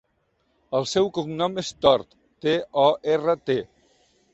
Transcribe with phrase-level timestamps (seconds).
[0.79, 2.59] El seu cognom és Tort: te,
[2.89, 3.65] o, erra, te.